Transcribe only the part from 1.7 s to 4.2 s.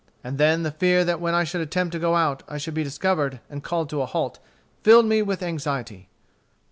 to go out I should be discovered and called to a